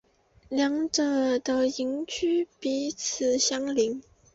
[0.49, 4.01] 两者的营区彼此相邻。